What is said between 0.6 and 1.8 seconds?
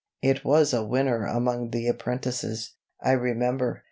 a winner among